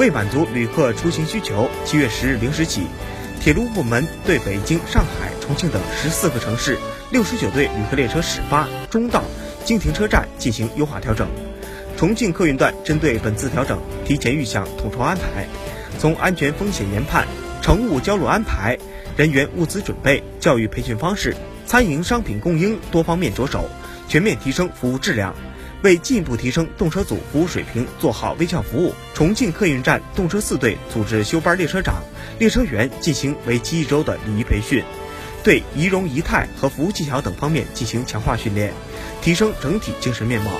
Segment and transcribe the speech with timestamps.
[0.00, 2.86] 为满足旅客出行需求，七月十日零时起，
[3.38, 6.78] 铁路部门对北京、上海、重庆等十四个城市
[7.10, 9.22] 六十九对旅客列车始发、终到、
[9.62, 11.28] 经停车站进行优化调整。
[11.98, 15.46] 重庆客运段针对本次调整，提前预想统筹安排，
[15.98, 17.28] 从安全风险研判、
[17.60, 18.78] 乘务交路安排、
[19.18, 21.36] 人员物资准备、教育培训方式、
[21.66, 23.68] 餐饮商品供应多方面着手，
[24.08, 25.34] 全面提升服务质量。
[25.82, 32.02] 为进一步提升动车组服务水平，做好微笑服务，重庆客运站动车四队组织休班列车长、
[32.38, 34.84] 列车员进行为期一周的礼仪培训，
[35.42, 38.72] 对仪容仪态和服务技巧等方面进行强化训练，
[39.22, 40.50] 提升整体精神面貌。